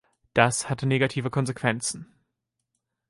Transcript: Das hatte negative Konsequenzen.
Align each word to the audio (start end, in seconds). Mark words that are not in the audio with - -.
Das 0.33 0.67
hatte 0.67 0.87
negative 0.87 1.29
Konsequenzen. 1.29 2.11